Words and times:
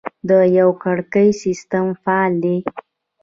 د 0.29 0.31
یوه 0.57 0.73
کړکۍ 0.83 1.27
سیستم 1.43 1.85
فعال 2.03 2.33
دی؟ 2.43 2.57